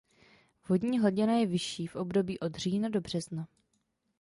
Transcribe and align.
Vodní 0.69 0.99
hladina 0.99 1.33
je 1.33 1.45
vyšší 1.45 1.87
v 1.87 1.95
období 1.95 2.39
od 2.39 2.55
října 2.55 2.89
do 2.89 3.01
března. 3.01 3.47